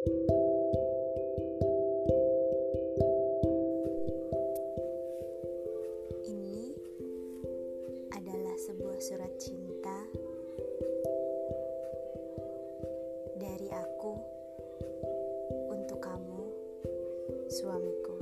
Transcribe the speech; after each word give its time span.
Ini 0.00 0.16
adalah 8.08 8.56
sebuah 8.56 8.96
surat 8.96 9.28
cinta 9.36 10.00
dari 13.36 13.68
aku 13.68 14.16
untuk 15.68 16.00
kamu, 16.00 16.48
suamiku, 17.52 18.16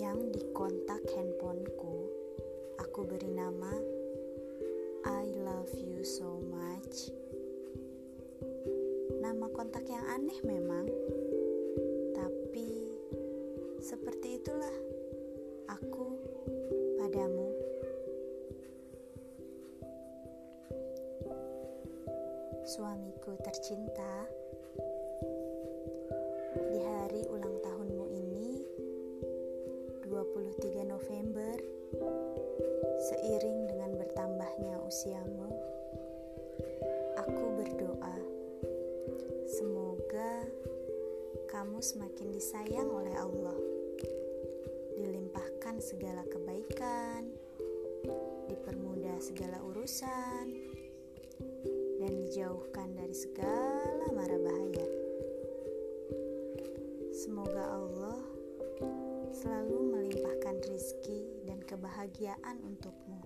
yang 0.00 0.32
di 0.32 0.40
kontak 0.56 1.04
handphoneku. 1.12 2.08
Aku 2.80 3.04
beri 3.04 3.28
nama 3.28 3.76
I 5.04 5.28
love 5.36 5.68
you 5.76 6.00
so 6.00 6.40
much. 6.48 7.12
Nama 9.30 9.46
kontak 9.54 9.86
yang 9.86 10.02
aneh 10.10 10.42
memang, 10.42 10.90
tapi 12.18 12.90
seperti 13.78 14.42
itulah 14.42 14.74
aku 15.70 16.18
padamu. 16.98 17.54
Suamiku 22.66 23.38
tercinta, 23.46 24.26
di 26.74 26.82
hari 26.82 27.22
ulang 27.30 27.54
tahunmu 27.62 28.10
ini, 28.10 28.66
23 30.10 30.90
November, 30.90 31.54
seiring 32.98 33.70
dengan 33.70 33.94
bertambahnya 33.94 34.74
usiamu, 34.82 35.19
kamu 41.60 41.84
semakin 41.84 42.32
disayang 42.32 42.88
oleh 42.88 43.12
Allah, 43.20 43.60
dilimpahkan 44.96 45.76
segala 45.84 46.24
kebaikan, 46.24 47.28
dipermudah 48.48 49.20
segala 49.20 49.60
urusan, 49.68 50.56
dan 52.00 52.12
dijauhkan 52.16 52.96
dari 52.96 53.12
segala 53.12 54.08
mara 54.08 54.40
bahaya. 54.40 54.88
Semoga 57.12 57.76
Allah 57.76 58.24
selalu 59.28 60.00
melimpahkan 60.00 60.64
rizki 60.64 61.44
dan 61.44 61.60
kebahagiaan 61.60 62.56
untukmu 62.64 63.20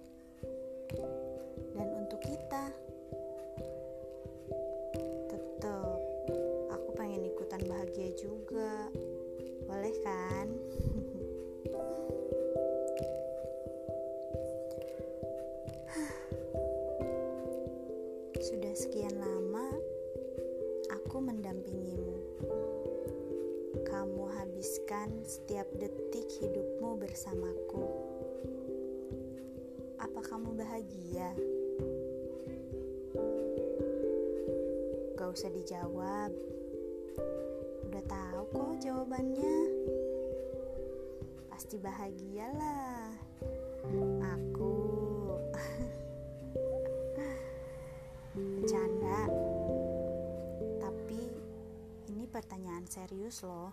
Sudah 18.45 18.77
sekian 18.77 19.17
lama 19.17 19.73
aku 20.92 21.17
mendampingimu. 21.17 22.45
Kamu 23.89 24.28
habiskan 24.37 25.25
setiap 25.25 25.64
detik 25.81 26.28
hidupmu 26.28 27.00
bersamaku. 27.00 27.89
Apa 29.97 30.20
kamu 30.28 30.61
bahagia? 30.61 31.33
Gak 35.17 35.28
usah 35.33 35.48
dijawab. 35.48 36.37
Udah 37.89 38.05
tahu 38.05 38.42
kok 38.53 38.77
jawabannya. 38.84 39.56
Pasti 41.48 41.81
bahagialah. 41.81 43.09
Aku 44.37 44.63
pertanyaan 52.44 52.84
serius 52.84 53.41
loh. 53.41 53.72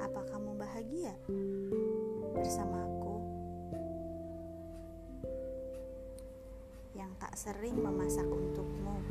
Apa 0.00 0.24
kamu 0.32 0.56
bahagia 0.56 1.12
bersama 2.32 2.88
aku? 2.88 3.16
Yang 6.96 7.12
tak 7.20 7.34
sering 7.36 7.76
memasak 7.76 8.24
untukmu. 8.24 9.04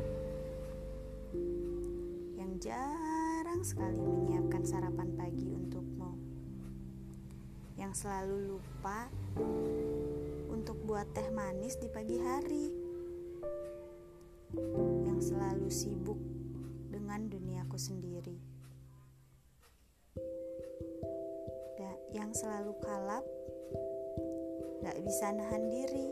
Yang 2.34 2.66
jarang 2.66 3.62
sekali 3.62 4.02
menyiapkan 4.02 4.66
sarapan 4.66 5.14
pagi 5.14 5.54
untukmu. 5.54 6.18
Yang 7.78 8.02
selalu 8.02 8.58
lupa 8.58 9.06
untuk 10.50 10.82
buat 10.82 11.06
teh 11.14 11.30
manis 11.30 11.78
di 11.78 11.86
pagi 11.86 12.18
hari. 12.18 12.66
Yang 14.50 14.89
sibuk 15.70 16.18
dengan 16.90 17.30
duniaku 17.30 17.78
sendiri. 17.78 18.34
Dan 21.78 21.96
yang 22.10 22.34
selalu 22.34 22.74
kalap, 22.82 23.22
gak 24.82 24.98
bisa 25.06 25.30
nahan 25.30 25.70
diri 25.70 26.10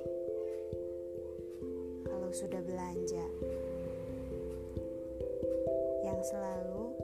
kalau 2.06 2.30
sudah 2.30 2.62
belanja. 2.62 3.26
Yang 6.06 6.20
selalu 6.30 6.94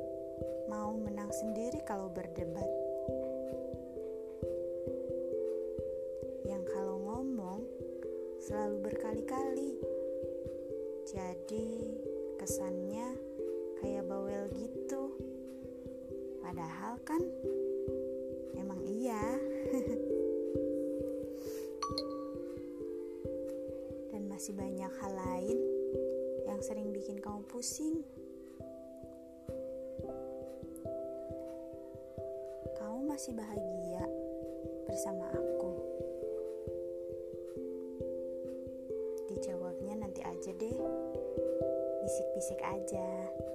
mau 0.71 0.94
menang 0.94 1.34
sendiri 1.34 1.82
kalau 1.82 2.06
berdebat. 2.06 2.71
Yang 6.47 6.62
kalau 6.71 7.03
ngomong 7.03 7.66
selalu 8.38 8.78
berkali-kali. 8.86 9.75
Jadi 11.04 12.13
kesannya 12.44 13.16
kayak 13.81 14.05
bawel 14.05 14.53
gitu. 14.53 15.16
Padahal 16.44 17.00
kan 17.00 17.25
emang 18.53 18.84
iya. 18.84 19.16
Dan 24.12 24.28
masih 24.28 24.53
banyak 24.53 24.93
hal 24.93 25.12
lain 25.16 25.56
yang 26.44 26.60
sering 26.60 26.93
bikin 26.93 27.16
kamu 27.16 27.41
pusing. 27.49 28.04
Kamu 32.77 33.09
masih 33.09 33.33
bahagia 33.33 34.04
bersama 34.84 35.33
aku. 35.33 35.53
Bisik-bisik 42.44 42.60
aja. 42.60 43.53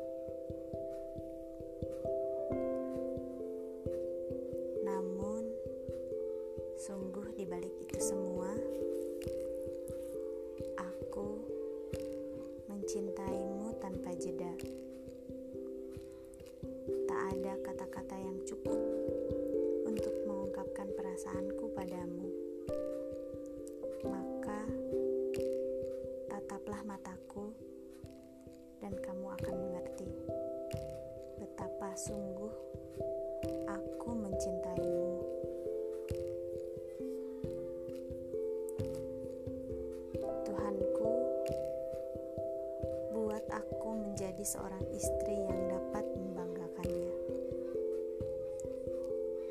Seorang 44.49 44.81
istri 44.97 45.37
yang 45.45 45.61
dapat 45.69 46.01
membanggakannya. 46.17 47.13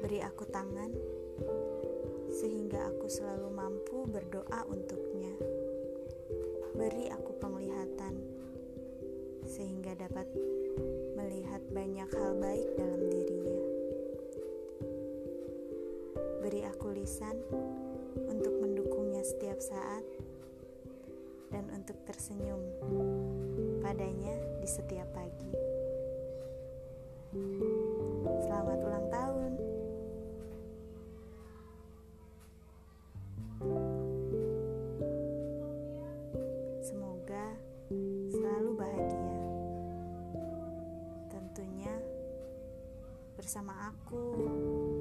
Beri 0.02 0.18
aku 0.26 0.42
tangan 0.50 0.90
sehingga 2.34 2.90
aku 2.90 3.06
selalu 3.06 3.46
mampu 3.46 4.10
berdoa 4.10 4.66
untuknya. 4.66 5.30
Beri 6.74 7.14
aku 7.14 7.30
penglihatan 7.38 8.18
sehingga 9.46 9.94
dapat 9.94 10.26
melihat 11.14 11.62
banyak 11.70 12.10
hal 12.18 12.34
baik 12.42 12.66
dalam 12.74 13.02
dirinya. 13.06 13.60
Beri 16.42 16.66
aku 16.66 16.90
lisan 16.98 17.38
untuk 18.26 18.54
mendukungnya 18.58 19.22
setiap 19.22 19.62
saat 19.62 20.02
dan 21.54 21.70
untuk 21.70 21.94
tersenyum 22.02 22.66
padanya 23.78 24.34
di 24.58 24.68
setiap 24.68 25.06
pagi. 25.14 25.52
Selamat 28.42 28.78
ulang 28.82 29.06
tahun. 29.12 29.52
Semoga 36.82 37.46
selalu 38.32 38.70
bahagia. 38.74 39.38
Tentunya 41.30 41.94
bersama 43.38 43.94
aku. 43.94 44.97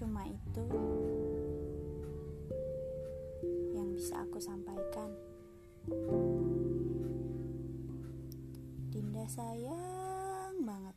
Cuma 0.00 0.24
itu 0.24 0.64
yang 3.76 3.92
bisa 3.92 4.24
aku 4.24 4.40
sampaikan. 4.40 5.12
Dinda 8.88 9.28
sayang 9.28 10.56
banget 10.64 10.96